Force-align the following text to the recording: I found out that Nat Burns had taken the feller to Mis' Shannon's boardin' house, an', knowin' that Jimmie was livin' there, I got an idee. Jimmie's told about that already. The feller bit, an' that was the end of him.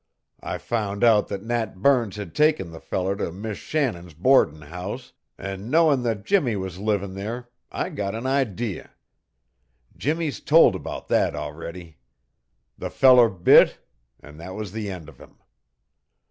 I 0.41 0.57
found 0.57 1.03
out 1.03 1.27
that 1.27 1.43
Nat 1.43 1.79
Burns 1.79 2.15
had 2.15 2.33
taken 2.33 2.71
the 2.71 2.79
feller 2.79 3.15
to 3.17 3.31
Mis' 3.31 3.59
Shannon's 3.59 4.15
boardin' 4.15 4.61
house, 4.63 5.13
an', 5.37 5.69
knowin' 5.69 6.01
that 6.01 6.25
Jimmie 6.25 6.55
was 6.55 6.79
livin' 6.79 7.13
there, 7.13 7.49
I 7.71 7.89
got 7.89 8.15
an 8.15 8.25
idee. 8.25 8.81
Jimmie's 9.95 10.39
told 10.39 10.75
about 10.75 11.07
that 11.09 11.35
already. 11.35 11.99
The 12.79 12.89
feller 12.89 13.29
bit, 13.29 13.77
an' 14.19 14.37
that 14.37 14.55
was 14.55 14.71
the 14.71 14.89
end 14.89 15.07
of 15.07 15.19
him. 15.19 15.37